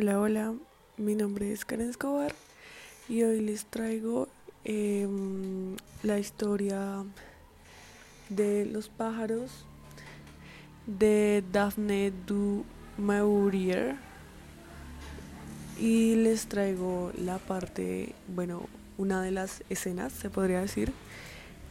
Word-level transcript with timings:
Hola, 0.00 0.20
hola, 0.20 0.54
mi 0.96 1.16
nombre 1.16 1.52
es 1.52 1.64
Karen 1.64 1.90
Escobar 1.90 2.32
y 3.08 3.24
hoy 3.24 3.40
les 3.40 3.64
traigo 3.64 4.28
em, 4.62 5.74
la 6.04 6.20
historia 6.20 7.04
de 8.28 8.64
los 8.64 8.88
pájaros 8.90 9.66
de 10.86 11.42
Daphne 11.50 12.12
du 12.28 12.64
Maurier 12.96 13.96
y 15.80 16.14
les 16.14 16.46
traigo 16.46 17.10
la 17.18 17.38
parte, 17.38 18.14
bueno, 18.28 18.68
una 18.98 19.20
de 19.20 19.32
las 19.32 19.64
escenas, 19.68 20.12
se 20.12 20.30
podría 20.30 20.60
decir, 20.60 20.92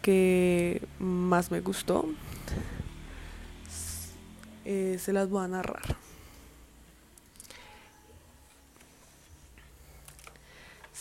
que 0.00 0.80
más 0.98 1.50
me 1.50 1.60
gustó. 1.60 2.06
Eh, 4.64 4.96
se 4.98 5.12
las 5.12 5.28
voy 5.28 5.44
a 5.44 5.48
narrar. 5.48 6.03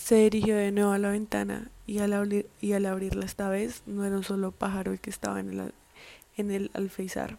Se 0.03 0.15
dirigió 0.15 0.57
de 0.57 0.73
nuevo 0.73 0.91
a 0.91 0.97
la 0.97 1.11
ventana 1.11 1.69
y 1.87 1.99
al, 1.99 2.11
abrirla 2.11 3.25
esta 3.25 3.47
vez 3.47 3.83
no 3.85 4.03
era 4.03 4.17
un 4.17 4.25
solo 4.25 4.51
pájaro 4.51 4.91
el 4.91 4.99
que 4.99 5.09
estaba 5.09 5.39
en 5.39 5.57
el, 5.57 5.73
en 6.35 6.69
alféizar, 6.73 7.37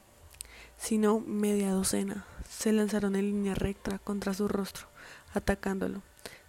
sino 0.79 1.21
media 1.21 1.73
docena. 1.73 2.25
Se 2.49 2.73
lanzaron 2.73 3.17
en 3.17 3.27
línea 3.27 3.55
recta 3.55 3.99
contra 3.99 4.33
su 4.33 4.49
rostro, 4.49 4.87
atacándolo. 5.35 6.01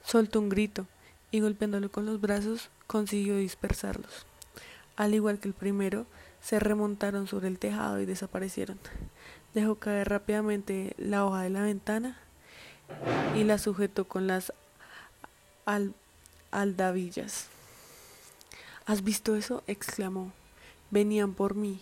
Soltó 0.05 0.39
un 0.39 0.47
grito 0.47 0.87
y 1.31 1.41
golpeándolo 1.41 1.91
con 1.91 2.05
los 2.05 2.21
brazos 2.21 2.69
consiguió 2.87 3.35
dispersarlos. 3.35 4.25
Al 4.95 5.13
igual 5.15 5.39
que 5.39 5.49
el 5.49 5.53
primero, 5.53 6.05
se 6.39 6.61
remontaron 6.61 7.27
sobre 7.27 7.49
el 7.49 7.59
tejado 7.59 7.99
y 7.99 8.05
desaparecieron. 8.05 8.79
Dejó 9.53 9.75
caer 9.75 10.07
rápidamente 10.07 10.93
la 10.97 11.25
hoja 11.25 11.41
de 11.41 11.49
la 11.49 11.63
ventana 11.63 12.17
y 13.35 13.43
la 13.43 13.57
sujetó 13.57 14.05
con 14.05 14.27
las 14.27 14.53
al 15.65 15.93
aldavillas. 16.61 17.47
¿Has 18.85 19.03
visto 19.03 19.35
eso? 19.35 19.63
exclamó. 19.67 20.31
Venían 20.91 21.33
por 21.33 21.55
mí. 21.55 21.81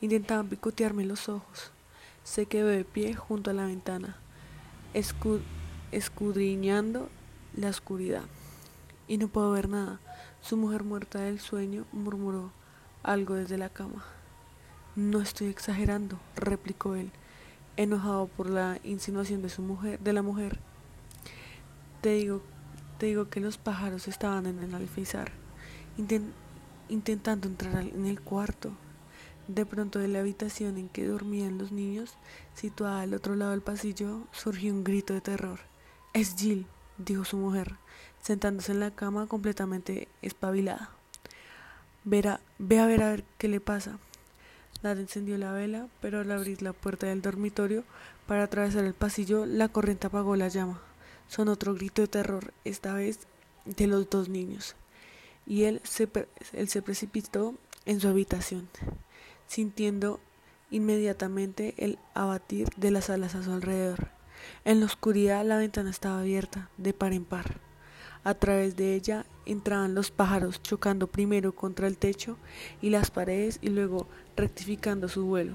Intentaban 0.00 0.48
picotearme 0.48 1.04
los 1.04 1.28
ojos. 1.28 1.70
Se 2.24 2.46
quedó 2.46 2.66
de 2.68 2.84
pie 2.84 3.14
junto 3.14 3.50
a 3.50 3.54
la 3.54 3.66
ventana, 3.66 4.16
escudriñando 5.92 7.08
la 7.56 7.68
oscuridad. 7.68 8.24
Y 9.08 9.18
no 9.18 9.28
puedo 9.28 9.50
ver 9.52 9.68
nada. 9.68 10.00
Su 10.40 10.56
mujer 10.56 10.84
muerta 10.84 11.20
del 11.20 11.40
sueño 11.40 11.84
murmuró 11.92 12.52
algo 13.02 13.34
desde 13.34 13.58
la 13.58 13.68
cama. 13.68 14.04
No 14.96 15.20
estoy 15.20 15.48
exagerando, 15.48 16.18
replicó 16.36 16.94
él, 16.94 17.10
enojado 17.76 18.26
por 18.26 18.50
la 18.50 18.78
insinuación 18.84 19.40
de 19.42 19.48
su 19.48 19.62
mujer, 19.62 19.98
de 20.00 20.12
la 20.12 20.22
mujer. 20.22 20.58
Te 22.00 22.14
digo 22.14 22.42
te 23.00 23.06
digo 23.06 23.30
que 23.30 23.40
los 23.40 23.56
pájaros 23.56 24.08
estaban 24.08 24.44
en 24.44 24.58
el 24.58 24.74
alféizar, 24.74 25.32
intentando 26.90 27.48
entrar 27.48 27.82
en 27.82 28.04
el 28.04 28.20
cuarto. 28.20 28.72
De 29.48 29.64
pronto 29.64 29.98
de 29.98 30.06
la 30.06 30.18
habitación 30.18 30.76
en 30.76 30.90
que 30.90 31.06
dormían 31.06 31.56
los 31.56 31.72
niños, 31.72 32.12
situada 32.54 33.00
al 33.00 33.14
otro 33.14 33.36
lado 33.36 33.52
del 33.52 33.62
pasillo, 33.62 34.20
surgió 34.32 34.74
un 34.74 34.84
grito 34.84 35.14
de 35.14 35.22
terror. 35.22 35.60
Es 36.12 36.36
Jill, 36.36 36.66
dijo 36.98 37.24
su 37.24 37.38
mujer, 37.38 37.76
sentándose 38.20 38.72
en 38.72 38.80
la 38.80 38.90
cama 38.90 39.26
completamente 39.26 40.08
espabilada. 40.20 40.90
Verá, 42.04 42.40
ve 42.58 42.80
a 42.80 42.86
ver 42.86 43.02
a 43.02 43.10
ver 43.12 43.24
qué 43.38 43.48
le 43.48 43.60
pasa. 43.60 43.98
Nada 44.82 45.00
encendió 45.00 45.38
la 45.38 45.52
vela, 45.52 45.88
pero 46.02 46.20
al 46.20 46.30
abrir 46.30 46.60
la 46.60 46.74
puerta 46.74 47.06
del 47.06 47.22
dormitorio 47.22 47.82
para 48.26 48.42
atravesar 48.42 48.84
el 48.84 48.92
pasillo, 48.92 49.46
la 49.46 49.68
corriente 49.68 50.06
apagó 50.06 50.36
la 50.36 50.48
llama 50.48 50.82
son 51.30 51.48
otro 51.48 51.74
grito 51.74 52.02
de 52.02 52.08
terror, 52.08 52.52
esta 52.64 52.92
vez 52.92 53.20
de 53.64 53.86
los 53.86 54.10
dos 54.10 54.28
niños. 54.28 54.74
Y 55.46 55.62
él 55.62 55.80
se, 55.84 56.08
él 56.52 56.68
se 56.68 56.82
precipitó 56.82 57.54
en 57.86 58.00
su 58.00 58.08
habitación, 58.08 58.68
sintiendo 59.46 60.18
inmediatamente 60.72 61.74
el 61.78 62.00
abatir 62.14 62.68
de 62.76 62.90
las 62.90 63.10
alas 63.10 63.36
a 63.36 63.44
su 63.44 63.52
alrededor. 63.52 64.08
En 64.64 64.80
la 64.80 64.86
oscuridad 64.86 65.44
la 65.44 65.56
ventana 65.56 65.90
estaba 65.90 66.18
abierta, 66.18 66.68
de 66.78 66.92
par 66.92 67.12
en 67.12 67.24
par. 67.24 67.60
A 68.24 68.34
través 68.34 68.74
de 68.74 68.96
ella 68.96 69.24
entraban 69.46 69.94
los 69.94 70.10
pájaros, 70.10 70.60
chocando 70.62 71.06
primero 71.06 71.54
contra 71.54 71.86
el 71.86 71.96
techo 71.96 72.38
y 72.82 72.90
las 72.90 73.12
paredes 73.12 73.60
y 73.62 73.68
luego 73.68 74.08
rectificando 74.36 75.08
su 75.08 75.26
vuelo. 75.26 75.54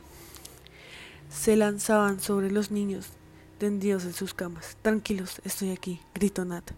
Se 1.29 1.57
lanzaban 1.57 2.21
sobre 2.21 2.49
los 2.49 2.71
niños, 2.71 3.09
tendidos 3.57 4.05
en 4.05 4.13
sus 4.13 4.33
camas. 4.33 4.77
Tranquilos, 4.81 5.41
estoy 5.43 5.71
aquí, 5.71 6.01
gritó 6.13 6.45
Nat. 6.45 6.71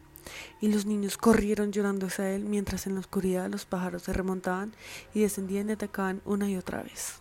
Y 0.59 0.67
los 0.67 0.85
niños 0.85 1.17
corrieron 1.17 1.71
llorando 1.71 2.07
hacia 2.07 2.31
él 2.31 2.43
mientras 2.43 2.85
en 2.85 2.95
la 2.95 2.99
oscuridad 2.99 3.49
los 3.49 3.65
pájaros 3.65 4.03
se 4.03 4.13
remontaban 4.13 4.73
y 5.13 5.21
descendían 5.21 5.69
y 5.69 5.73
atacaban 5.73 6.21
una 6.25 6.49
y 6.49 6.57
otra 6.57 6.83
vez. 6.83 7.19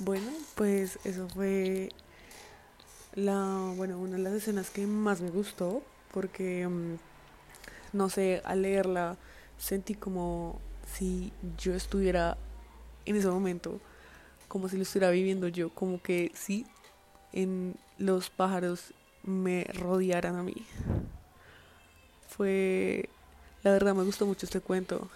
Bueno, 0.00 0.30
pues 0.54 0.98
eso 1.04 1.28
fue 1.28 1.88
la, 3.14 3.72
bueno, 3.76 3.98
una 3.98 4.16
de 4.16 4.22
las 4.22 4.34
escenas 4.34 4.70
que 4.70 4.86
más 4.86 5.20
me 5.20 5.30
gustó 5.30 5.82
porque, 6.12 6.68
mm, 6.68 6.98
no 7.94 8.08
sé, 8.08 8.42
al 8.44 8.62
leerla 8.62 9.16
sentí 9.56 9.94
como 9.94 10.60
si 10.86 11.32
yo 11.56 11.74
estuviera 11.74 12.38
en 13.06 13.16
ese 13.16 13.28
momento, 13.28 13.80
como 14.46 14.68
si 14.68 14.76
lo 14.76 14.82
estuviera 14.82 15.10
viviendo 15.10 15.48
yo, 15.48 15.70
como 15.70 16.00
que 16.00 16.30
sí, 16.34 16.66
en 17.32 17.74
los 17.98 18.30
pájaros 18.30 18.92
me 19.22 19.64
rodearan 19.64 20.36
a 20.36 20.42
mí. 20.42 20.66
Fue, 22.28 23.08
la 23.62 23.72
verdad 23.72 23.94
me 23.94 24.04
gustó 24.04 24.26
mucho 24.26 24.46
este 24.46 24.60
cuento, 24.60 25.10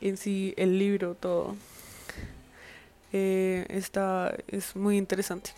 en 0.00 0.16
sí 0.16 0.54
el 0.56 0.78
libro, 0.78 1.14
todo. 1.14 1.56
Eh, 3.12 3.66
está, 3.68 4.34
es 4.48 4.74
muy 4.74 4.96
interesante. 4.96 5.50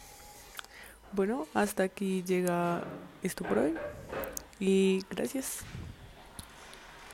Bueno, 1.12 1.46
hasta 1.54 1.84
aquí 1.84 2.22
llega 2.22 2.84
esto 3.22 3.44
por 3.44 3.58
hoy 3.58 3.75
y 4.60 5.02
gracias. 5.10 5.64